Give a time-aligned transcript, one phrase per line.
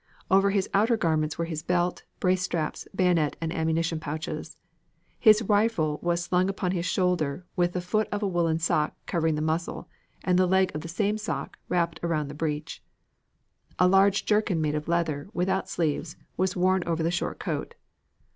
[0.31, 4.57] Over his outer garments were his belt, brace straps, bayonet and ammunition pouches.
[5.19, 9.35] His rifle was slung upon his shoulder with the foot of a woolen sock covering
[9.35, 9.87] the muzzle
[10.23, 12.81] and the leg of the same sock wrapped around the breech.
[13.77, 17.75] A large jerkin made of leather, without sleeves, was worn over the short coat.